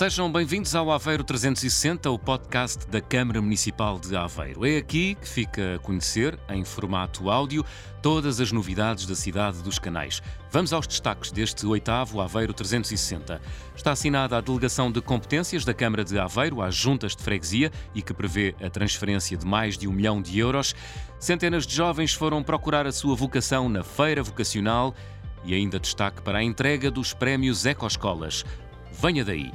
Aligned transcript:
Sejam 0.00 0.32
bem-vindos 0.32 0.74
ao 0.74 0.90
Aveiro 0.90 1.22
360, 1.22 2.10
o 2.10 2.18
podcast 2.18 2.86
da 2.86 3.02
Câmara 3.02 3.42
Municipal 3.42 3.98
de 3.98 4.16
Aveiro. 4.16 4.64
É 4.64 4.78
aqui 4.78 5.14
que 5.14 5.28
fica 5.28 5.74
a 5.74 5.78
conhecer, 5.78 6.38
em 6.48 6.64
formato 6.64 7.28
áudio, 7.28 7.62
todas 8.00 8.40
as 8.40 8.50
novidades 8.50 9.04
da 9.04 9.14
cidade 9.14 9.60
dos 9.62 9.78
canais. 9.78 10.22
Vamos 10.50 10.72
aos 10.72 10.86
destaques 10.86 11.30
deste 11.30 11.66
oitavo 11.66 12.18
Aveiro 12.22 12.54
360. 12.54 13.42
Está 13.76 13.92
assinada 13.92 14.38
a 14.38 14.40
delegação 14.40 14.90
de 14.90 15.02
competências 15.02 15.66
da 15.66 15.74
Câmara 15.74 16.02
de 16.02 16.18
Aveiro 16.18 16.62
às 16.62 16.74
juntas 16.74 17.14
de 17.14 17.22
freguesia 17.22 17.70
e 17.94 18.00
que 18.00 18.14
prevê 18.14 18.54
a 18.64 18.70
transferência 18.70 19.36
de 19.36 19.44
mais 19.44 19.76
de 19.76 19.86
um 19.86 19.92
milhão 19.92 20.22
de 20.22 20.38
euros. 20.38 20.74
Centenas 21.18 21.66
de 21.66 21.76
jovens 21.76 22.14
foram 22.14 22.42
procurar 22.42 22.86
a 22.86 22.92
sua 22.92 23.14
vocação 23.14 23.68
na 23.68 23.84
feira 23.84 24.22
vocacional 24.22 24.94
e 25.44 25.52
ainda 25.52 25.78
destaque 25.78 26.22
para 26.22 26.38
a 26.38 26.42
entrega 26.42 26.90
dos 26.90 27.12
prémios 27.12 27.66
Ecoescolas. 27.66 28.46
Venha 28.98 29.22
daí! 29.22 29.52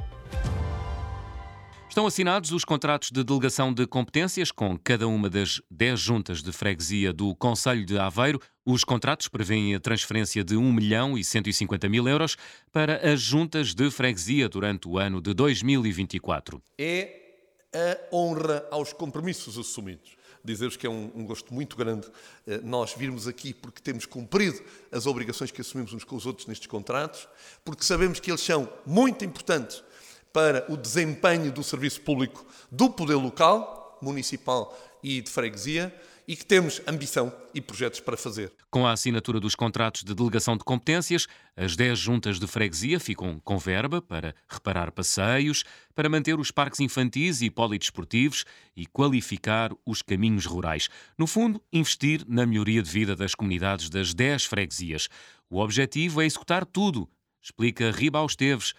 Estão 1.96 2.06
assinados 2.06 2.52
os 2.52 2.62
contratos 2.62 3.10
de 3.10 3.24
delegação 3.24 3.72
de 3.72 3.86
competências 3.86 4.52
com 4.52 4.78
cada 4.78 5.08
uma 5.08 5.30
das 5.30 5.62
10 5.70 5.98
juntas 5.98 6.42
de 6.42 6.52
freguesia 6.52 7.10
do 7.10 7.34
Conselho 7.34 7.86
de 7.86 7.98
Aveiro. 7.98 8.38
Os 8.66 8.84
contratos 8.84 9.28
prevêem 9.28 9.74
a 9.74 9.80
transferência 9.80 10.44
de 10.44 10.58
1 10.58 10.72
milhão 10.74 11.16
e 11.16 11.24
150 11.24 11.88
mil 11.88 12.06
euros 12.06 12.36
para 12.70 12.96
as 13.10 13.22
juntas 13.22 13.74
de 13.74 13.90
freguesia 13.90 14.46
durante 14.46 14.86
o 14.86 14.98
ano 14.98 15.22
de 15.22 15.32
2024. 15.32 16.62
É 16.76 17.18
a 17.72 18.14
honra 18.14 18.66
aos 18.70 18.92
compromissos 18.92 19.56
assumidos. 19.56 20.18
Dizer-vos 20.44 20.76
que 20.76 20.86
é 20.86 20.90
um, 20.90 21.10
um, 21.14 21.24
gosto 21.24 21.54
muito 21.54 21.78
grande 21.78 22.06
eh, 22.46 22.60
nós 22.62 22.92
virmos 22.92 23.26
aqui 23.26 23.54
porque 23.54 23.80
temos 23.80 24.04
cumprido 24.04 24.62
as 24.92 25.06
obrigações 25.06 25.50
que 25.50 25.62
assumimos 25.62 25.94
uns 25.94 26.04
com 26.04 26.14
os 26.14 26.26
outros 26.26 26.46
nestes 26.46 26.66
contratos, 26.66 27.26
porque 27.64 27.82
sabemos 27.82 28.20
que 28.20 28.30
eles 28.30 28.42
são 28.42 28.68
muito 28.84 29.24
importantes 29.24 29.82
para 30.36 30.70
o 30.70 30.76
desempenho 30.76 31.50
do 31.50 31.64
serviço 31.64 32.02
público 32.02 32.44
do 32.70 32.90
poder 32.90 33.14
local, 33.14 33.98
municipal 34.02 34.78
e 35.02 35.22
de 35.22 35.30
freguesia 35.30 35.90
e 36.28 36.36
que 36.36 36.44
temos 36.44 36.82
ambição 36.86 37.32
e 37.54 37.60
projetos 37.62 38.00
para 38.00 38.18
fazer. 38.18 38.52
Com 38.70 38.86
a 38.86 38.92
assinatura 38.92 39.40
dos 39.40 39.54
contratos 39.54 40.02
de 40.02 40.14
delegação 40.14 40.54
de 40.54 40.62
competências, 40.62 41.26
as 41.56 41.74
10 41.74 41.98
juntas 41.98 42.38
de 42.38 42.46
freguesia 42.46 43.00
ficam 43.00 43.40
com 43.42 43.56
verba 43.56 44.02
para 44.02 44.34
reparar 44.46 44.92
passeios, 44.92 45.64
para 45.94 46.10
manter 46.10 46.38
os 46.38 46.50
parques 46.50 46.80
infantis 46.80 47.40
e 47.40 47.48
polidesportivos 47.48 48.44
e 48.76 48.84
qualificar 48.84 49.72
os 49.86 50.02
caminhos 50.02 50.44
rurais. 50.44 50.90
No 51.16 51.26
fundo, 51.26 51.62
investir 51.72 52.26
na 52.28 52.44
melhoria 52.44 52.82
de 52.82 52.90
vida 52.90 53.16
das 53.16 53.34
comunidades 53.34 53.88
das 53.88 54.12
10 54.12 54.44
freguesias. 54.44 55.08
O 55.48 55.60
objetivo 55.60 56.20
é 56.20 56.26
executar 56.26 56.66
tudo, 56.66 57.08
explica 57.40 57.90
Riba 57.90 58.22
Esteves, 58.22 58.74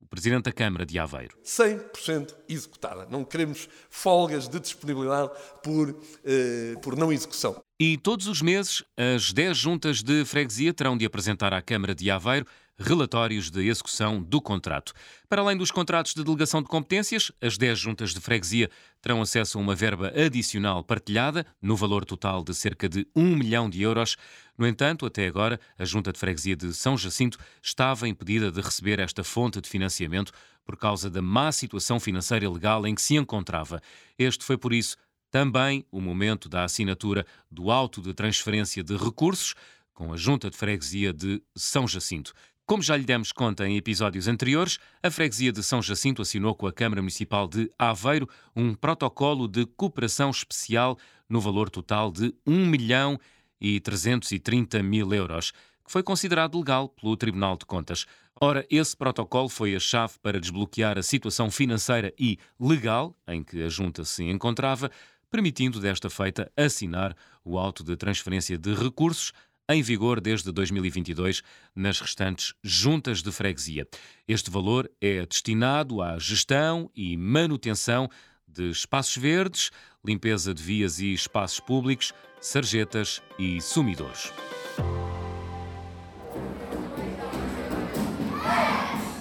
o 0.00 0.06
Presidente 0.06 0.44
da 0.44 0.52
Câmara 0.52 0.86
de 0.86 0.98
Aveiro. 0.98 1.36
100% 1.44 2.34
executada. 2.48 3.06
Não 3.10 3.24
queremos 3.24 3.68
folgas 3.88 4.48
de 4.48 4.58
disponibilidade 4.58 5.30
por, 5.62 5.94
eh, 6.24 6.74
por 6.82 6.96
não 6.96 7.12
execução. 7.12 7.62
E 7.78 7.96
todos 7.96 8.26
os 8.26 8.42
meses, 8.42 8.82
as 8.96 9.32
10 9.32 9.56
juntas 9.56 10.02
de 10.02 10.24
freguesia 10.24 10.72
terão 10.74 10.96
de 10.96 11.04
apresentar 11.04 11.52
à 11.52 11.62
Câmara 11.62 11.94
de 11.94 12.10
Aveiro 12.10 12.46
relatórios 12.80 13.50
de 13.50 13.68
execução 13.68 14.22
do 14.22 14.40
contrato. 14.40 14.94
Para 15.28 15.42
além 15.42 15.56
dos 15.56 15.70
contratos 15.70 16.14
de 16.14 16.24
delegação 16.24 16.62
de 16.62 16.68
competências, 16.68 17.30
as 17.40 17.58
10 17.58 17.78
juntas 17.78 18.14
de 18.14 18.20
freguesia 18.20 18.70
terão 19.02 19.20
acesso 19.20 19.58
a 19.58 19.60
uma 19.60 19.74
verba 19.74 20.08
adicional 20.08 20.82
partilhada, 20.82 21.44
no 21.60 21.76
valor 21.76 22.06
total 22.06 22.42
de 22.42 22.54
cerca 22.54 22.88
de 22.88 23.06
1 23.14 23.36
milhão 23.36 23.68
de 23.68 23.82
euros. 23.82 24.16
No 24.56 24.66
entanto, 24.66 25.04
até 25.04 25.26
agora, 25.26 25.60
a 25.78 25.84
Junta 25.84 26.10
de 26.10 26.18
Freguesia 26.18 26.56
de 26.56 26.72
São 26.72 26.96
Jacinto 26.96 27.38
estava 27.62 28.08
impedida 28.08 28.50
de 28.50 28.60
receber 28.60 28.98
esta 28.98 29.22
fonte 29.22 29.60
de 29.60 29.68
financiamento 29.68 30.32
por 30.64 30.76
causa 30.76 31.10
da 31.10 31.20
má 31.20 31.52
situação 31.52 32.00
financeira 32.00 32.50
legal 32.50 32.86
em 32.86 32.94
que 32.94 33.02
se 33.02 33.16
encontrava. 33.16 33.80
Este 34.18 34.44
foi, 34.44 34.56
por 34.56 34.72
isso, 34.72 34.96
também 35.30 35.84
o 35.90 36.00
momento 36.00 36.48
da 36.48 36.64
assinatura 36.64 37.26
do 37.50 37.70
auto 37.70 38.00
de 38.00 38.12
transferência 38.12 38.82
de 38.82 38.96
recursos 38.96 39.54
com 40.00 40.14
a 40.14 40.16
Junta 40.16 40.48
de 40.48 40.56
Freguesia 40.56 41.12
de 41.12 41.42
São 41.54 41.86
Jacinto. 41.86 42.32
Como 42.70 42.84
já 42.84 42.96
lhe 42.96 43.02
demos 43.02 43.32
conta 43.32 43.66
em 43.66 43.76
episódios 43.76 44.28
anteriores, 44.28 44.78
a 45.02 45.10
freguesia 45.10 45.50
de 45.50 45.60
São 45.60 45.82
Jacinto 45.82 46.22
assinou 46.22 46.54
com 46.54 46.68
a 46.68 46.72
Câmara 46.72 47.02
Municipal 47.02 47.48
de 47.48 47.68
Aveiro 47.76 48.28
um 48.54 48.76
protocolo 48.76 49.48
de 49.48 49.66
cooperação 49.66 50.30
especial 50.30 50.96
no 51.28 51.40
valor 51.40 51.68
total 51.68 52.12
de 52.12 52.32
1 52.46 52.66
milhão 52.66 53.18
e 53.60 53.80
330 53.80 54.84
mil 54.84 55.12
euros, 55.12 55.50
que 55.84 55.90
foi 55.90 56.04
considerado 56.04 56.56
legal 56.56 56.88
pelo 56.88 57.16
Tribunal 57.16 57.56
de 57.56 57.66
Contas. 57.66 58.06
Ora, 58.40 58.64
esse 58.70 58.96
protocolo 58.96 59.48
foi 59.48 59.74
a 59.74 59.80
chave 59.80 60.14
para 60.22 60.38
desbloquear 60.38 60.96
a 60.96 61.02
situação 61.02 61.50
financeira 61.50 62.14
e 62.16 62.38
legal 62.56 63.16
em 63.26 63.42
que 63.42 63.64
a 63.64 63.68
Junta 63.68 64.04
se 64.04 64.22
encontrava, 64.22 64.92
permitindo 65.28 65.80
desta 65.80 66.08
feita 66.08 66.48
assinar 66.56 67.16
o 67.44 67.58
auto 67.58 67.82
de 67.82 67.96
transferência 67.96 68.56
de 68.56 68.74
recursos 68.74 69.32
em 69.70 69.82
vigor 69.82 70.20
desde 70.20 70.50
2022 70.50 71.42
nas 71.74 72.00
restantes 72.00 72.54
juntas 72.62 73.22
de 73.22 73.30
freguesia. 73.30 73.86
Este 74.26 74.50
valor 74.50 74.90
é 75.00 75.24
destinado 75.24 76.02
à 76.02 76.18
gestão 76.18 76.90
e 76.94 77.16
manutenção 77.16 78.08
de 78.46 78.68
espaços 78.70 79.16
verdes, 79.16 79.70
limpeza 80.04 80.52
de 80.52 80.62
vias 80.62 80.98
e 80.98 81.12
espaços 81.12 81.60
públicos, 81.60 82.12
sarjetas 82.40 83.22
e 83.38 83.60
sumidores. 83.60 84.32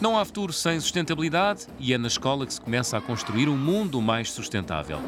Não 0.01 0.17
há 0.17 0.23
futuro 0.23 0.53
sem 0.53 0.79
sustentabilidade 0.79 1.67
e 1.77 1.93
é 1.93 1.97
na 1.97 2.07
escola 2.07 2.45
que 2.45 2.53
se 2.53 2.61
começa 2.61 2.97
a 2.97 3.01
construir 3.01 3.49
um 3.49 3.57
mundo 3.57 4.01
mais 4.01 4.31
sustentável. 4.31 4.99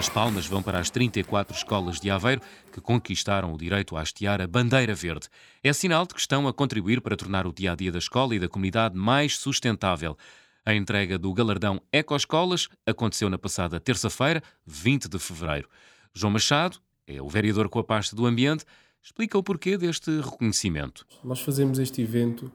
As 0.00 0.08
palmas 0.08 0.46
vão 0.46 0.62
para 0.62 0.78
as 0.78 0.88
34 0.88 1.54
escolas 1.54 2.00
de 2.00 2.10
Aveiro 2.10 2.40
que 2.72 2.80
conquistaram 2.80 3.52
o 3.52 3.58
direito 3.58 3.94
a 3.98 4.00
hastear 4.00 4.40
a 4.40 4.46
bandeira 4.46 4.94
verde. 4.94 5.28
É 5.62 5.74
sinal 5.74 6.06
de 6.06 6.14
que 6.14 6.20
estão 6.20 6.48
a 6.48 6.54
contribuir 6.54 7.02
para 7.02 7.14
tornar 7.14 7.46
o 7.46 7.52
dia 7.52 7.72
a 7.72 7.74
dia 7.74 7.92
da 7.92 7.98
escola 7.98 8.34
e 8.34 8.38
da 8.38 8.48
comunidade 8.48 8.96
mais 8.96 9.36
sustentável. 9.36 10.16
A 10.64 10.72
entrega 10.72 11.18
do 11.18 11.30
galardão 11.34 11.82
Ecoescolas 11.92 12.66
aconteceu 12.86 13.28
na 13.28 13.36
passada 13.36 13.78
terça-feira, 13.78 14.42
20 14.64 15.06
de 15.06 15.18
fevereiro. 15.18 15.68
João 16.14 16.32
Machado 16.32 16.78
é 17.06 17.20
o 17.20 17.28
vereador 17.28 17.68
com 17.68 17.78
a 17.78 17.84
pasta 17.84 18.16
do 18.16 18.24
Ambiente, 18.24 18.64
explica 19.02 19.36
o 19.36 19.42
porquê 19.42 19.76
deste 19.76 20.18
reconhecimento. 20.18 21.06
Nós 21.22 21.40
fazemos 21.40 21.78
este 21.78 22.00
evento 22.00 22.50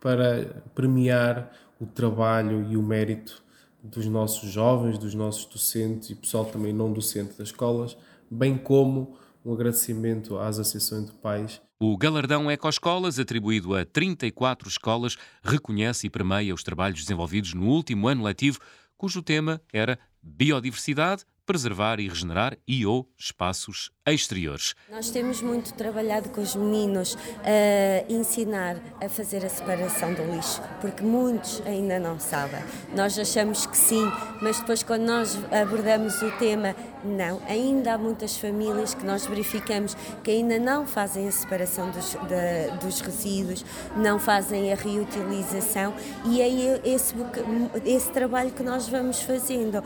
para 0.00 0.62
premiar 0.74 1.52
o 1.78 1.84
trabalho 1.84 2.66
e 2.70 2.78
o 2.78 2.82
mérito 2.82 3.42
dos 3.82 4.06
nossos 4.06 4.50
jovens, 4.50 4.98
dos 4.98 5.14
nossos 5.14 5.44
docentes 5.46 6.10
e 6.10 6.14
pessoal 6.14 6.44
também 6.44 6.72
não 6.72 6.92
docente 6.92 7.36
das 7.36 7.48
escolas, 7.48 7.96
bem 8.30 8.56
como 8.56 9.16
um 9.44 9.52
agradecimento 9.52 10.38
às 10.38 10.58
associações 10.58 11.06
de 11.06 11.12
pais. 11.12 11.60
O 11.80 11.96
galardão 11.96 12.48
Ecoescolas, 12.48 13.18
atribuído 13.18 13.74
a 13.74 13.84
34 13.84 14.68
escolas, 14.68 15.16
reconhece 15.42 16.06
e 16.06 16.10
premia 16.10 16.54
os 16.54 16.62
trabalhos 16.62 17.00
desenvolvidos 17.00 17.54
no 17.54 17.66
último 17.66 18.06
ano 18.06 18.22
letivo, 18.22 18.60
cujo 18.96 19.20
tema 19.20 19.60
era 19.72 19.98
biodiversidade, 20.22 21.24
preservar 21.46 22.00
e 22.00 22.08
regenerar 22.08 22.56
e 22.66 22.86
ou 22.86 23.08
espaços 23.18 23.90
exteriores. 24.06 24.74
Nós 24.90 25.10
temos 25.10 25.40
muito 25.40 25.74
trabalhado 25.74 26.28
com 26.30 26.40
os 26.40 26.56
meninos 26.56 27.16
a 27.44 28.12
ensinar 28.12 28.76
a 29.00 29.08
fazer 29.08 29.44
a 29.44 29.48
separação 29.48 30.12
do 30.12 30.22
lixo, 30.34 30.60
porque 30.80 31.02
muitos 31.02 31.62
ainda 31.64 31.98
não 31.98 32.18
sabem. 32.18 32.62
Nós 32.94 33.18
achamos 33.18 33.66
que 33.66 33.76
sim, 33.76 34.10
mas 34.40 34.58
depois 34.58 34.82
quando 34.82 35.02
nós 35.02 35.38
abordamos 35.52 36.20
o 36.22 36.30
tema, 36.38 36.74
não. 37.04 37.40
Ainda 37.46 37.94
há 37.94 37.98
muitas 37.98 38.36
famílias 38.36 38.94
que 38.94 39.04
nós 39.04 39.26
verificamos 39.26 39.96
que 40.22 40.30
ainda 40.30 40.58
não 40.58 40.86
fazem 40.86 41.26
a 41.28 41.32
separação 41.32 41.90
dos, 41.90 42.12
de, 42.12 42.84
dos 42.84 43.00
resíduos, 43.00 43.64
não 43.96 44.18
fazem 44.18 44.72
a 44.72 44.76
reutilização 44.76 45.94
e 46.26 46.40
é 46.40 46.48
esse, 46.84 47.14
esse 47.84 48.10
trabalho 48.10 48.50
que 48.50 48.62
nós 48.62 48.88
vamos 48.88 49.20
fazendo. 49.22 49.82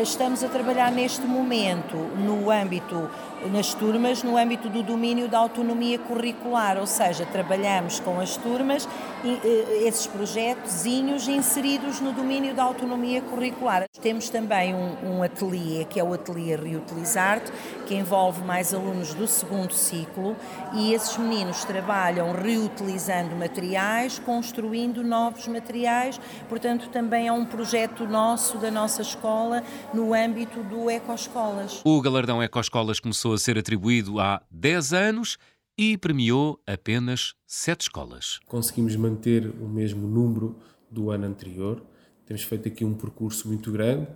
Estamos 0.00 0.42
a 0.42 0.48
trabalhar 0.48 0.90
neste 0.90 1.26
momento 1.26 1.96
no 1.96 2.50
âmbito 2.50 3.10
nas 3.50 3.74
turmas 3.74 4.22
no 4.22 4.36
âmbito 4.36 4.68
do 4.68 4.82
domínio 4.82 5.28
da 5.28 5.38
autonomia 5.38 5.98
curricular, 5.98 6.78
ou 6.78 6.86
seja, 6.86 7.26
trabalhamos 7.26 8.00
com 8.00 8.20
as 8.20 8.36
turmas 8.36 8.88
eh, 9.24 9.86
esses 9.86 10.06
projetos 10.06 10.84
inseridos 10.84 12.00
no 12.00 12.12
domínio 12.12 12.54
da 12.54 12.64
autonomia 12.64 13.22
curricular. 13.22 13.84
Temos 14.00 14.28
também 14.28 14.74
um, 14.74 15.18
um 15.18 15.22
ateliê, 15.22 15.84
que 15.84 16.00
é 16.00 16.04
o 16.04 16.12
Ateliê 16.12 16.56
Reutilizar-te, 16.56 17.52
que 17.86 17.94
envolve 17.94 18.42
mais 18.42 18.74
alunos 18.74 19.14
do 19.14 19.26
segundo 19.26 19.72
ciclo 19.72 20.36
e 20.74 20.92
esses 20.92 21.16
meninos 21.16 21.64
trabalham 21.64 22.32
reutilizando 22.32 23.36
materiais, 23.36 24.18
construindo 24.18 25.04
novos 25.04 25.46
materiais, 25.46 26.20
portanto 26.48 26.88
também 26.88 27.28
é 27.28 27.32
um 27.32 27.44
projeto 27.44 28.06
nosso, 28.06 28.58
da 28.58 28.70
nossa 28.70 29.02
escola, 29.02 29.62
no 29.94 30.14
âmbito 30.14 30.62
do 30.64 30.90
Ecoescolas. 30.90 31.80
O 31.84 32.00
galardão 32.00 32.42
Ecoescolas 32.42 32.98
começou 32.98 33.31
a 33.32 33.38
ser 33.38 33.58
atribuído 33.58 34.20
há 34.20 34.42
10 34.50 34.92
anos 34.92 35.38
e 35.76 35.96
premiou 35.96 36.60
apenas 36.66 37.34
sete 37.46 37.82
escolas. 37.82 38.38
Conseguimos 38.46 38.94
manter 38.96 39.46
o 39.60 39.68
mesmo 39.68 40.06
número 40.06 40.56
do 40.90 41.10
ano 41.10 41.26
anterior. 41.26 41.82
Temos 42.26 42.42
feito 42.42 42.68
aqui 42.68 42.84
um 42.84 42.94
percurso 42.94 43.48
muito 43.48 43.72
grande. 43.72 44.06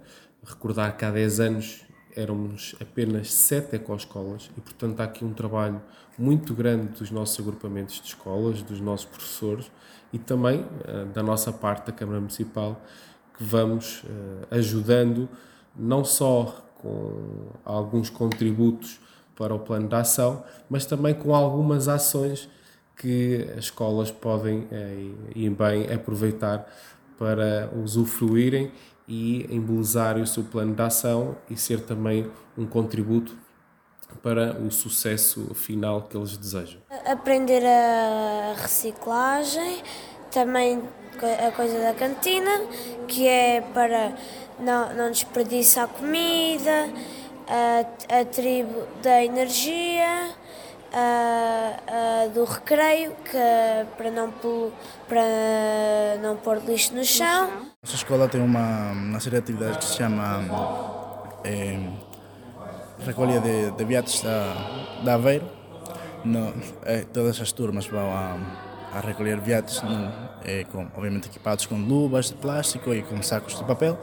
Recordar 0.44 0.96
que 0.96 1.04
há 1.04 1.10
10 1.10 1.40
anos 1.40 1.86
éramos 2.14 2.74
apenas 2.80 3.32
sete 3.32 3.76
ecoescolas 3.76 4.50
e, 4.56 4.60
portanto, 4.60 5.00
há 5.00 5.04
aqui 5.04 5.24
um 5.24 5.34
trabalho 5.34 5.82
muito 6.18 6.54
grande 6.54 6.88
dos 6.88 7.10
nossos 7.10 7.38
agrupamentos 7.38 8.00
de 8.00 8.08
escolas, 8.08 8.62
dos 8.62 8.80
nossos 8.80 9.06
professores 9.06 9.70
e 10.12 10.18
também 10.18 10.60
uh, 10.60 11.06
da 11.12 11.22
nossa 11.22 11.52
parte 11.52 11.86
da 11.86 11.92
Câmara 11.92 12.18
Municipal, 12.18 12.82
que 13.36 13.44
vamos 13.44 14.02
uh, 14.04 14.46
ajudando 14.50 15.28
não 15.74 16.04
só 16.04 16.64
com 16.76 17.48
alguns 17.64 18.08
contributos 18.08 18.98
para 19.36 19.54
o 19.54 19.58
plano 19.58 19.88
de 19.88 19.94
ação, 19.94 20.42
mas 20.68 20.86
também 20.86 21.14
com 21.14 21.34
algumas 21.34 21.88
ações 21.88 22.48
que 22.96 23.46
as 23.56 23.64
escolas 23.64 24.10
podem 24.10 24.66
eh, 24.72 25.10
e 25.34 25.48
bem 25.50 25.92
aproveitar 25.92 26.66
para 27.18 27.70
usufruírem 27.76 28.72
e 29.06 29.46
embelezar 29.54 30.16
o 30.16 30.26
seu 30.26 30.42
plano 30.42 30.74
de 30.74 30.82
ação 30.82 31.36
e 31.48 31.56
ser 31.56 31.80
também 31.80 32.30
um 32.56 32.66
contributo 32.66 33.36
para 34.22 34.56
o 34.58 34.70
sucesso 34.70 35.54
final 35.54 36.02
que 36.02 36.16
eles 36.16 36.36
desejam. 36.36 36.80
Aprender 37.04 37.62
a 37.64 38.54
reciclagem, 38.56 39.82
também 40.30 40.82
a 41.46 41.50
coisa 41.52 41.78
da 41.80 41.94
cantina, 41.94 42.60
que 43.06 43.26
é 43.26 43.60
para 43.60 44.14
não, 44.58 44.94
não 44.94 45.10
desperdiçar 45.10 45.88
comida, 45.88 46.88
a, 47.48 48.20
a 48.20 48.25
tribo 48.25 48.87
da 49.02 49.25
energia, 49.25 50.31
a, 50.93 52.25
a 52.25 52.28
do 52.28 52.44
recreio, 52.44 53.12
que 53.25 53.96
para 53.96 54.10
não, 54.10 54.32
para 55.08 56.19
não 56.22 56.37
pôr 56.37 56.58
lixo 56.64 56.94
no 56.94 57.04
chão. 57.04 57.50
Nossa 57.82 57.96
escola 57.96 58.28
tem 58.28 58.40
uma, 58.40 58.93
uma 58.93 59.20
série 59.20 59.37
de 59.37 59.43
atividades 59.43 59.78
que 59.78 59.84
se 59.84 59.96
chama 59.96 60.43
é, 61.44 61.78
Recolha 63.04 63.40
de, 63.40 63.70
de 63.70 63.84
Viates 63.84 64.22
da, 64.22 65.02
da 65.04 65.14
Aveiro. 65.14 65.46
No, 66.25 66.52
é, 66.84 67.02
todas 67.02 67.40
as 67.40 67.52
turmas 67.52 67.87
vão 67.87 68.10
a, 68.10 68.37
a 68.92 69.00
recolher 69.00 69.38
viates, 69.38 69.81
é, 70.44 70.64
com, 70.64 70.88
obviamente 70.96 71.28
equipados 71.28 71.66
com 71.66 71.76
luvas 71.76 72.26
de 72.26 72.34
plástico 72.34 72.92
e 72.92 73.02
com 73.02 73.22
sacos 73.22 73.56
de 73.56 73.64
papel 73.64 73.96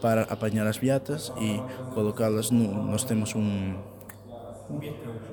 para 0.00 0.22
apanhar 0.22 0.66
as 0.66 0.76
viatas 0.76 1.32
e 1.38 1.60
colocá-las 1.94 2.50
no. 2.50 2.84
Nós 2.84 3.04
temos 3.04 3.34
um. 3.34 3.74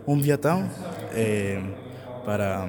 Um 0.05 0.19
viatão 0.19 0.69
é, 1.13 1.61
para 2.25 2.67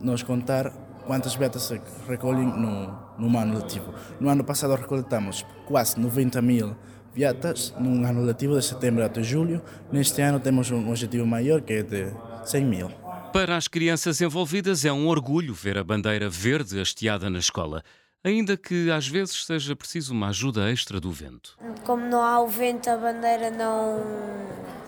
nos 0.00 0.22
contar 0.22 0.72
quantas 1.06 1.34
viatas 1.34 1.64
se 1.64 1.80
recolhem 2.08 2.46
no, 2.46 2.98
no 3.18 3.38
ano 3.38 3.58
letivo. 3.58 3.92
No 4.18 4.30
ano 4.30 4.44
passado 4.44 4.74
recoletamos 4.74 5.44
quase 5.66 6.00
90 6.00 6.40
mil 6.40 6.74
viatas 7.14 7.74
num 7.78 8.04
ano 8.06 8.22
letivo 8.22 8.56
de 8.56 8.64
setembro 8.64 9.04
até 9.04 9.22
julho. 9.22 9.60
Neste 9.92 10.22
ano 10.22 10.40
temos 10.40 10.70
um 10.70 10.88
objetivo 10.88 11.26
maior 11.26 11.60
que 11.60 11.74
é 11.74 11.82
de 11.82 12.12
100 12.44 12.64
mil. 12.64 12.90
Para 13.32 13.56
as 13.56 13.68
crianças 13.68 14.20
envolvidas 14.20 14.84
é 14.84 14.92
um 14.92 15.06
orgulho 15.06 15.54
ver 15.54 15.78
a 15.78 15.84
bandeira 15.84 16.28
verde 16.28 16.80
hasteada 16.80 17.30
na 17.30 17.38
escola 17.38 17.82
ainda 18.22 18.56
que 18.56 18.90
às 18.90 19.06
vezes 19.08 19.44
seja 19.44 19.74
preciso 19.74 20.12
uma 20.12 20.28
ajuda 20.28 20.70
extra 20.70 21.00
do 21.00 21.10
vento. 21.10 21.58
Como 21.84 22.04
não 22.06 22.22
há 22.22 22.40
o 22.40 22.46
vento, 22.46 22.88
a 22.88 22.96
bandeira 22.96 23.50
não, 23.50 23.98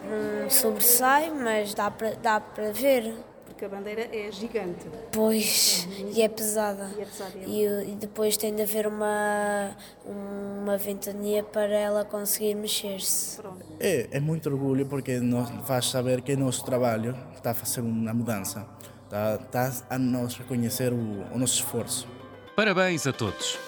não 0.08 0.50
sobressai, 0.50 1.30
mas 1.30 1.74
dá 1.74 1.90
para, 1.90 2.14
dá 2.16 2.40
para 2.40 2.72
ver. 2.72 3.14
Porque 3.46 3.64
a 3.64 3.68
bandeira 3.68 4.08
é 4.12 4.30
gigante. 4.30 4.86
Pois, 5.12 5.86
uhum. 5.90 6.12
e 6.14 6.22
é 6.22 6.28
pesada. 6.28 6.90
E, 6.96 7.00
é 7.00 7.04
pesada, 7.04 7.38
é 7.38 7.44
e, 7.46 7.92
e, 7.92 7.96
depois 7.96 8.36
tem 8.36 8.54
de 8.54 8.62
haver 8.62 8.86
uma, 8.86 9.76
uma 10.04 10.76
ventania 10.76 11.42
para 11.42 11.74
ela 11.74 12.04
conseguir 12.04 12.54
mexer-se. 12.54 13.40
É, 13.78 14.08
é 14.10 14.20
muito 14.20 14.48
orgulho 14.48 14.86
porque 14.86 15.18
nos 15.18 15.48
faz 15.66 15.86
saber 15.86 16.22
que 16.22 16.34
o 16.34 16.38
nosso 16.38 16.64
trabalho 16.64 17.16
está 17.34 17.52
a 17.52 17.54
fazer 17.54 17.80
uma 17.80 18.12
mudança. 18.12 18.66
Está, 19.04 19.34
está 19.34 19.84
a 19.90 19.98
nos 19.98 20.36
reconhecer 20.36 20.92
o, 20.92 21.24
o 21.32 21.38
nosso 21.38 21.54
esforço. 21.54 22.08
Parabéns 22.54 23.06
a 23.06 23.12
todos! 23.14 23.58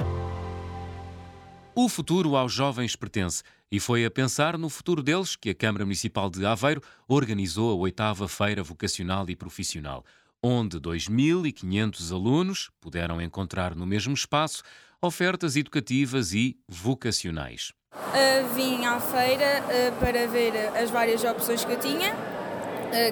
O 1.75 1.89
futuro 1.89 2.37
aos 2.37 2.53
jovens 2.53 2.95
pertence 2.95 3.43
e 3.73 3.81
foi 3.81 4.05
a 4.05 4.11
pensar 4.11 4.59
no 4.59 4.69
futuro 4.69 5.03
deles 5.03 5.35
que 5.37 5.49
a 5.49 5.55
Câmara 5.55 5.87
Municipal 5.87 6.29
de 6.29 6.45
Aveiro 6.45 6.83
organizou 7.09 7.73
a 7.73 7.75
oitava 7.75 8.29
Feira 8.29 8.63
Vocacional 8.63 9.25
e 9.31 9.35
Profissional, 9.35 10.05
onde 10.43 10.79
2.500 10.79 12.13
alunos 12.13 12.71
puderam 12.79 13.23
encontrar 13.23 13.75
no 13.75 13.87
mesmo 13.87 14.13
espaço 14.13 14.63
ofertas 15.01 15.57
educativas 15.57 16.35
e 16.35 16.59
vocacionais. 16.69 17.73
Uh, 17.95 18.55
vim 18.55 18.85
à 18.85 19.01
feira 19.01 19.63
uh, 19.63 19.99
para 19.99 20.29
ver 20.29 20.53
as 20.77 20.91
várias 20.91 21.25
opções 21.25 21.65
que 21.65 21.73
eu 21.73 21.81
tinha 21.81 22.15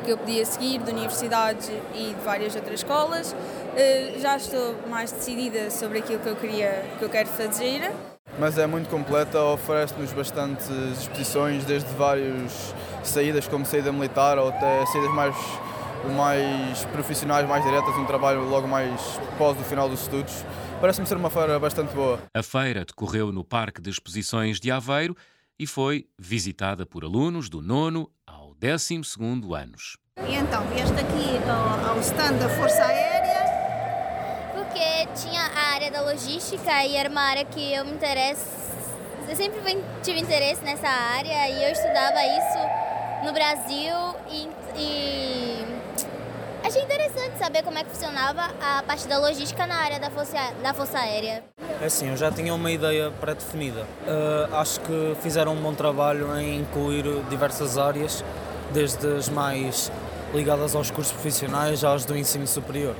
que 0.04 0.10
eu 0.10 0.18
podia 0.18 0.44
seguir 0.44 0.78
de 0.78 0.90
universidades 0.90 1.70
e 1.94 2.14
de 2.14 2.24
várias 2.24 2.54
outras 2.54 2.80
escolas. 2.80 3.34
Eh, 3.76 4.14
já 4.20 4.36
estou 4.36 4.76
mais 4.88 5.10
decidida 5.12 5.70
sobre 5.70 5.98
aquilo 5.98 6.20
que 6.20 6.28
eu 6.28 6.36
queria, 6.36 6.84
que 6.98 7.04
eu 7.04 7.08
quero 7.08 7.28
fazer. 7.28 7.92
Mas 8.38 8.56
é 8.58 8.66
muito 8.66 8.88
completa, 8.88 9.42
oferece-nos 9.42 10.12
bastantes 10.12 10.68
exposições, 10.98 11.64
desde 11.64 11.88
várias 11.94 12.74
saídas, 13.02 13.46
como 13.46 13.66
saída 13.66 13.92
militar, 13.92 14.38
ou 14.38 14.48
até 14.48 14.86
saídas 14.86 15.12
mais, 15.14 15.36
mais 16.16 16.84
profissionais, 16.86 17.46
mais 17.46 17.64
diretas, 17.64 17.94
um 17.96 18.06
trabalho 18.06 18.48
logo 18.48 18.66
mais 18.66 19.00
pós 19.36 19.58
o 19.58 19.64
final 19.64 19.88
dos 19.88 20.02
estudos. 20.02 20.44
Parece-me 20.80 21.06
ser 21.06 21.16
uma 21.16 21.30
feira 21.30 21.58
bastante 21.58 21.94
boa. 21.94 22.18
A 22.34 22.42
feira 22.42 22.84
decorreu 22.84 23.30
no 23.30 23.44
Parque 23.44 23.80
de 23.80 23.90
Exposições 23.90 24.58
de 24.58 24.70
Aveiro 24.70 25.16
e 25.58 25.66
foi 25.66 26.06
visitada 26.18 26.84
por 26.84 27.04
alunos 27.04 27.48
do 27.48 27.62
nono 27.62 28.10
12 28.62 29.02
anos. 29.60 29.96
E 30.24 30.36
então, 30.36 30.64
vieste 30.68 30.92
aqui 30.92 31.50
ao, 31.50 31.90
ao 31.90 31.98
stand 31.98 32.34
da 32.34 32.48
Força 32.48 32.84
Aérea? 32.84 33.42
Porque 34.54 35.08
tinha 35.20 35.42
a 35.42 35.74
área 35.74 35.90
da 35.90 36.00
logística 36.00 36.84
e 36.84 36.94
era 36.94 37.10
uma 37.10 37.22
área 37.22 37.44
que 37.44 37.74
eu 37.74 37.84
me 37.84 37.90
interesso. 37.90 38.46
Eu 39.28 39.34
sempre 39.34 39.58
tive 40.04 40.20
interesse 40.20 40.62
nessa 40.62 40.86
área 40.88 41.48
e 41.48 41.64
eu 41.64 41.72
estudava 41.72 42.22
isso 42.22 43.24
no 43.24 43.32
Brasil 43.32 43.96
e, 44.30 44.48
e 44.76 45.66
achei 46.64 46.82
interessante 46.82 47.38
saber 47.38 47.64
como 47.64 47.78
é 47.78 47.82
que 47.82 47.90
funcionava 47.90 48.42
a 48.62 48.84
parte 48.84 49.08
da 49.08 49.18
logística 49.18 49.66
na 49.66 49.74
área 49.74 49.98
da 49.98 50.08
Força, 50.08 50.38
da 50.62 50.72
força 50.72 51.00
Aérea. 51.00 51.42
É 51.80 51.86
assim, 51.86 52.10
eu 52.10 52.16
já 52.16 52.30
tinha 52.30 52.54
uma 52.54 52.70
ideia 52.70 53.10
pré-definida. 53.10 53.80
Uh, 54.06 54.54
acho 54.54 54.78
que 54.82 55.16
fizeram 55.20 55.54
um 55.54 55.60
bom 55.60 55.74
trabalho 55.74 56.38
em 56.38 56.60
incluir 56.60 57.04
diversas 57.28 57.76
áreas 57.76 58.22
desde 58.72 59.06
as 59.06 59.28
mais 59.28 59.92
ligadas 60.34 60.74
aos 60.74 60.90
cursos 60.90 61.12
profissionais 61.12 61.84
aos 61.84 62.04
do 62.04 62.16
ensino 62.16 62.46
superior. 62.46 62.96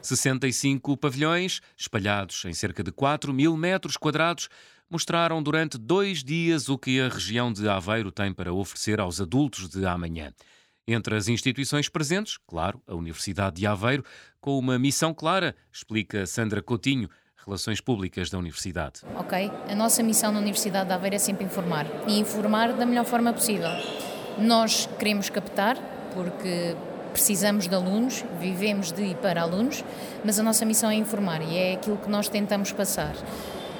65 0.00 0.96
pavilhões, 0.96 1.60
espalhados 1.76 2.44
em 2.44 2.54
cerca 2.54 2.82
de 2.82 2.92
4 2.92 3.32
mil 3.34 3.56
metros 3.56 3.96
quadrados, 3.96 4.48
mostraram 4.88 5.42
durante 5.42 5.76
dois 5.76 6.22
dias 6.22 6.68
o 6.68 6.78
que 6.78 7.00
a 7.00 7.08
região 7.08 7.52
de 7.52 7.68
Aveiro 7.68 8.10
tem 8.10 8.32
para 8.32 8.52
oferecer 8.52 9.00
aos 9.00 9.20
adultos 9.20 9.68
de 9.68 9.84
amanhã. 9.84 10.32
Entre 10.86 11.14
as 11.14 11.28
instituições 11.28 11.88
presentes, 11.88 12.38
claro, 12.46 12.80
a 12.86 12.94
Universidade 12.94 13.56
de 13.56 13.66
Aveiro, 13.66 14.04
com 14.40 14.58
uma 14.58 14.78
missão 14.78 15.12
clara, 15.12 15.54
explica 15.70 16.24
Sandra 16.24 16.62
Coutinho, 16.62 17.10
Relações 17.44 17.80
Públicas 17.80 18.30
da 18.30 18.38
Universidade. 18.38 19.00
Ok, 19.14 19.50
a 19.68 19.74
nossa 19.74 20.02
missão 20.02 20.32
na 20.32 20.38
Universidade 20.38 20.88
de 20.88 20.94
Aveiro 20.94 21.16
é 21.16 21.18
sempre 21.18 21.44
informar 21.44 21.86
e 22.06 22.18
informar 22.18 22.72
da 22.72 22.86
melhor 22.86 23.04
forma 23.04 23.32
possível. 23.32 23.68
Nós 24.38 24.88
queremos 24.98 25.28
captar, 25.28 25.76
porque 26.14 26.76
precisamos 27.12 27.66
de 27.66 27.74
alunos, 27.74 28.24
vivemos 28.40 28.92
de 28.92 29.02
e 29.02 29.14
para 29.16 29.42
alunos, 29.42 29.84
mas 30.24 30.38
a 30.38 30.42
nossa 30.44 30.64
missão 30.64 30.88
é 30.88 30.94
informar 30.94 31.42
e 31.42 31.56
é 31.56 31.72
aquilo 31.72 31.96
que 31.96 32.08
nós 32.08 32.28
tentamos 32.28 32.70
passar. 32.70 33.14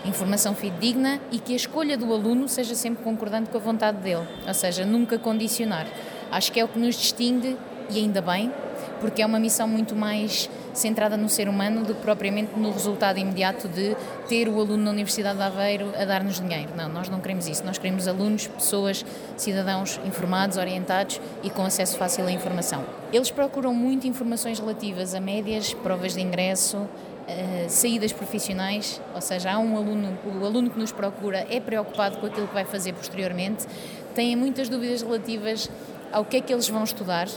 Informação 0.05 0.57
fidedigna 0.57 1.21
e 1.31 1.39
que 1.39 1.53
a 1.53 1.57
escolha 1.57 1.97
do 1.97 2.13
aluno 2.13 2.49
seja 2.49 2.75
sempre 2.75 3.05
concordante 3.05 3.51
com 3.51 3.57
a 3.57 3.61
vontade 3.61 3.99
dele, 3.99 4.27
ou 4.47 4.55
seja, 4.55 4.85
nunca 4.85 5.17
condicionar. 5.17 5.87
Acho 6.31 6.51
que 6.51 6.59
é 6.59 6.65
o 6.65 6.69
que 6.69 6.79
nos 6.79 6.97
distingue 6.97 7.57
e 7.91 7.99
ainda 7.99 8.21
bem, 8.21 8.53
porque 9.01 9.23
é 9.23 9.27
uma 9.27 9.39
missão 9.39 9.69
muito 9.69 9.95
mais 9.95 10.51
centrada 10.79 11.17
no 11.17 11.29
ser 11.29 11.49
humano 11.49 11.85
do 11.85 11.95
que 11.95 12.01
propriamente 12.01 12.59
no 12.59 12.71
resultado 12.71 13.19
imediato 13.19 13.69
de 13.69 13.97
ter 14.29 14.49
o 14.49 14.59
aluno 14.61 14.85
na 14.85 14.91
Universidade 14.91 15.37
de 15.37 15.45
Aveiro 15.45 15.93
a 15.99 16.05
dar-nos 16.05 16.41
dinheiro. 16.41 16.71
Não, 16.77 16.89
nós 16.89 17.09
não 17.09 17.21
queremos 17.21 17.47
isso. 17.49 17.65
Nós 17.65 17.79
queremos 17.79 18.07
alunos, 18.07 18.47
pessoas, 18.47 19.05
cidadãos 19.37 20.01
informados, 20.05 20.57
orientados 20.57 21.21
e 21.43 21.51
com 21.51 21.65
acesso 21.65 21.97
fácil 21.97 22.27
à 22.27 22.33
informação. 22.33 22.85
Eles 23.13 23.31
procuram 23.31 23.75
muito 23.75 24.07
informações 24.07 24.59
relativas 24.59 25.15
a 25.15 25.21
médias, 25.21 25.75
provas 25.75 26.15
de 26.15 26.21
ingresso, 26.21 26.87
Uh, 27.29 27.69
saídas 27.69 28.11
profissionais, 28.11 28.99
ou 29.15 29.21
seja, 29.21 29.53
há 29.53 29.59
um 29.59 29.77
aluno, 29.77 30.19
o 30.25 30.47
aluno 30.47 30.71
que 30.71 30.79
nos 30.79 30.93
procura 30.93 31.47
é 31.51 31.61
preocupado 31.61 32.17
com 32.17 32.25
aquilo 32.25 32.49
que 32.49 32.55
vai 32.55 32.65
fazer 32.65 32.95
posteriormente, 32.95 33.67
tem 34.15 34.35
muitas 34.35 34.71
dúvidas 34.71 35.03
relativas 35.03 35.71
ao 36.11 36.25
que 36.25 36.39
é 36.39 36.41
que 36.41 36.51
eles 36.51 36.67
vão 36.71 36.83
estudar, 36.83 37.29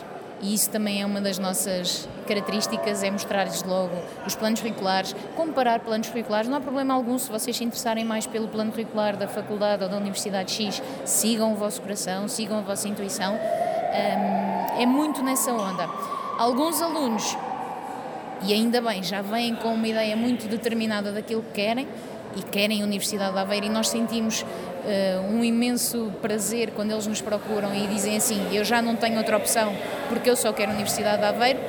e 0.41 0.53
isso 0.53 0.69
também 0.69 1.01
é 1.01 1.05
uma 1.05 1.21
das 1.21 1.37
nossas 1.37 2.07
características, 2.27 3.03
é 3.03 3.11
mostrar-lhes 3.11 3.63
logo 3.63 3.95
os 4.25 4.35
planos 4.35 4.59
curriculares, 4.59 5.15
comparar 5.35 5.79
planos 5.81 6.09
curriculares, 6.09 6.49
não 6.49 6.57
há 6.57 6.61
problema 6.61 6.93
algum 6.93 7.17
se 7.19 7.29
vocês 7.29 7.55
se 7.55 7.63
interessarem 7.63 8.03
mais 8.03 8.25
pelo 8.25 8.47
plano 8.47 8.71
curricular 8.71 9.15
da 9.15 9.27
faculdade 9.27 9.83
ou 9.83 9.89
da 9.89 9.97
Universidade 9.97 10.51
X, 10.51 10.81
sigam 11.05 11.53
o 11.53 11.55
vosso 11.55 11.81
coração, 11.81 12.27
sigam 12.27 12.57
a 12.57 12.61
vossa 12.61 12.87
intuição, 12.87 13.37
é 14.79 14.85
muito 14.85 15.21
nessa 15.21 15.51
onda. 15.51 15.87
Alguns 16.37 16.81
alunos, 16.81 17.37
e 18.43 18.53
ainda 18.53 18.81
bem, 18.81 19.03
já 19.03 19.21
vêm 19.21 19.53
com 19.55 19.73
uma 19.73 19.87
ideia 19.87 20.15
muito 20.15 20.47
determinada 20.47 21.11
daquilo 21.11 21.43
que 21.43 21.61
querem, 21.61 21.87
e 22.35 22.41
querem 22.43 22.81
a 22.81 22.85
Universidade 22.85 23.33
de 23.33 23.39
Aveiro 23.39 23.65
e 23.65 23.69
nós 23.69 23.89
sentimos 23.89 24.45
uh, 24.81 25.33
um 25.33 25.43
imenso 25.43 26.11
prazer 26.21 26.71
quando 26.71 26.91
eles 26.91 27.07
nos 27.07 27.21
procuram 27.21 27.73
e 27.73 27.87
dizem 27.87 28.17
assim, 28.17 28.55
eu 28.55 28.63
já 28.63 28.81
não 28.81 28.95
tenho 28.95 29.17
outra 29.17 29.37
opção 29.37 29.75
porque 30.09 30.29
eu 30.29 30.35
só 30.35 30.51
quero 30.51 30.71
a 30.71 30.73
Universidade 30.73 31.19
de 31.19 31.25
Aveiro, 31.25 31.59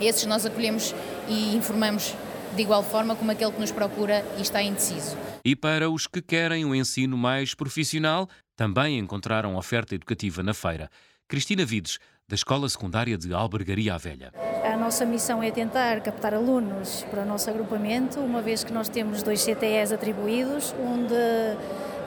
esses 0.00 0.26
nós 0.26 0.44
acolhemos 0.44 0.94
e 1.28 1.56
informamos 1.56 2.14
de 2.54 2.62
igual 2.62 2.82
forma 2.82 3.16
como 3.16 3.30
aquele 3.30 3.52
que 3.52 3.60
nos 3.60 3.72
procura 3.72 4.24
e 4.36 4.42
está 4.42 4.62
indeciso. 4.62 5.16
E 5.44 5.56
para 5.56 5.90
os 5.90 6.06
que 6.06 6.20
querem 6.20 6.64
um 6.64 6.74
ensino 6.74 7.16
mais 7.16 7.54
profissional, 7.54 8.28
também 8.56 8.98
encontraram 8.98 9.56
oferta 9.56 9.94
educativa 9.94 10.42
na 10.42 10.54
feira. 10.54 10.90
Cristina 11.28 11.64
Vides, 11.64 11.98
da 12.28 12.34
Escola 12.34 12.68
Secundária 12.68 13.16
de 13.16 13.32
Albergaria 13.32 13.94
à 13.94 13.98
Velha. 13.98 14.32
A 14.64 14.76
nossa 14.76 15.04
missão 15.04 15.42
é 15.42 15.50
tentar 15.50 16.00
captar 16.00 16.34
alunos 16.34 17.04
para 17.10 17.22
o 17.22 17.26
nosso 17.26 17.48
agrupamento, 17.50 18.20
uma 18.20 18.40
vez 18.40 18.62
que 18.62 18.72
nós 18.72 18.88
temos 18.88 19.22
dois 19.22 19.44
CTEs 19.44 19.92
atribuídos, 19.92 20.74
um 20.78 21.06
de 21.06 21.56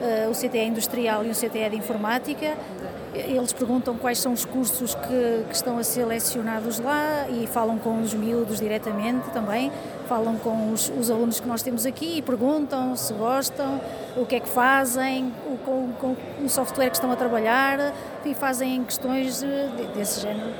uh, 0.00 0.30
o 0.30 0.32
CTE 0.32 0.64
industrial 0.66 1.24
e 1.24 1.30
o 1.30 1.34
CTE 1.34 1.70
de 1.70 1.76
informática. 1.76 2.56
Eles 3.14 3.52
perguntam 3.52 3.96
quais 3.96 4.18
são 4.18 4.32
os 4.32 4.44
cursos 4.44 4.94
que, 4.94 5.44
que, 5.48 5.54
estão 5.54 5.78
a 5.78 5.82
ser 5.82 6.00
selecionados 6.00 6.78
lá 6.78 7.26
e 7.30 7.46
falam 7.46 7.78
com 7.78 8.02
os 8.02 8.12
miúdos 8.12 8.60
diretamente 8.60 9.30
também, 9.30 9.72
falam 10.06 10.36
com 10.36 10.70
os, 10.70 10.90
os 10.90 11.10
alunos 11.10 11.40
que 11.40 11.48
nós 11.48 11.62
temos 11.62 11.86
aqui 11.86 12.18
e 12.18 12.22
perguntam 12.22 12.94
se 12.94 13.14
gostam, 13.14 13.80
o 14.16 14.26
que 14.26 14.36
é 14.36 14.40
que 14.40 14.48
fazem, 14.48 15.32
o, 15.46 15.56
com, 15.58 15.92
com 15.92 16.16
o 16.44 16.48
software 16.48 16.90
que 16.90 16.96
estão 16.96 17.10
a 17.10 17.16
trabalhar 17.16 17.94
e 18.24 18.34
fazem 18.34 18.84
questões 18.84 19.42
desse 19.94 20.20
género. 20.20 20.52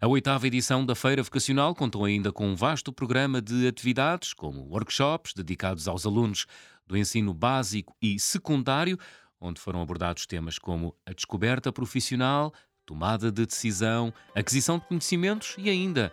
A 0.00 0.06
oitava 0.06 0.46
edição 0.46 0.84
da 0.84 0.94
Feira 0.94 1.22
Vocacional 1.22 1.74
contou 1.74 2.04
ainda 2.04 2.32
com 2.32 2.46
um 2.46 2.54
vasto 2.54 2.92
programa 2.92 3.40
de 3.40 3.66
atividades, 3.66 4.32
como 4.32 4.66
workshops 4.70 5.32
dedicados 5.34 5.88
aos 5.88 6.06
alunos 6.06 6.46
do 6.92 6.98
ensino 6.98 7.32
básico 7.32 7.96
e 8.02 8.20
secundário, 8.20 8.98
onde 9.40 9.58
foram 9.58 9.80
abordados 9.80 10.26
temas 10.26 10.58
como 10.58 10.94
a 11.06 11.12
descoberta 11.12 11.72
profissional, 11.72 12.52
tomada 12.84 13.32
de 13.32 13.46
decisão, 13.46 14.12
aquisição 14.34 14.78
de 14.78 14.84
conhecimentos 14.84 15.56
e 15.58 15.70
ainda 15.70 16.12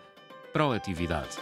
proatividade. 0.54 1.38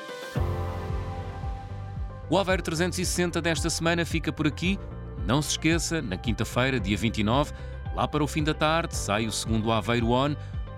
O 2.29 2.37
Aveiro 2.37 2.63
360 2.63 3.39
desta 3.39 3.69
semana 3.69 4.03
fica 4.05 4.33
por 4.33 4.47
aqui. 4.47 4.79
Não 5.25 5.39
se 5.39 5.51
esqueça, 5.51 6.01
na 6.01 6.17
quinta-feira, 6.17 6.79
dia 6.79 6.97
29, 6.97 7.53
lá 7.93 8.07
para 8.07 8.23
o 8.23 8.27
fim 8.27 8.43
da 8.43 8.55
tarde, 8.55 8.95
sai 8.95 9.27
o 9.27 9.31
segundo 9.31 9.71
Aveiro 9.71 10.09
On, 10.09 10.31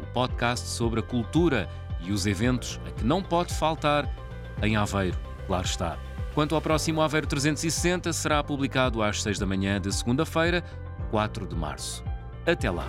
o 0.04 0.06
podcast 0.14 0.68
sobre 0.68 1.00
a 1.00 1.04
cultura 1.04 1.70
e 2.02 2.12
os 2.12 2.26
eventos 2.26 2.78
a 2.86 2.92
que 2.92 3.06
não 3.06 3.24
pode 3.24 3.54
faltar 3.54 4.06
em 4.62 4.76
Aveiro, 4.76 5.18
claro 5.48 5.66
está. 5.66 6.09
Quanto 6.40 6.56
ao 6.56 6.62
próximo 6.62 7.02
Aveiro 7.02 7.28
360, 7.28 8.14
será 8.14 8.42
publicado 8.42 9.04
às 9.04 9.22
6 9.22 9.38
da 9.38 9.46
manhã 9.46 9.78
de 9.82 9.94
segunda-feira, 9.94 10.64
4 11.12 11.46
de 11.46 11.54
março. 11.54 12.02
Até 12.48 12.72
lá! 12.72 12.88